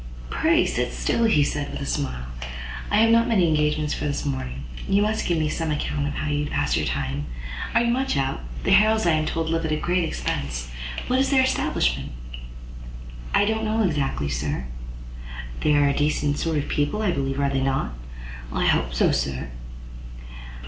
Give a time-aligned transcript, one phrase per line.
[0.31, 2.25] "Pray sit still," said he, with a smile;
[2.89, 4.63] "I have not many engagements for this morning.
[4.89, 7.27] You must give me some account how you pass your time.
[7.75, 8.41] Are you much out?
[8.63, 10.71] The Harrels, I am told, live at a great expense.
[11.05, 12.13] What is their establishment?"
[13.35, 14.65] "I don't exactly know, sir."
[15.61, 17.93] "They are decent sort of people, I believe; are they not?"
[18.51, 19.49] "I hope so, sir!"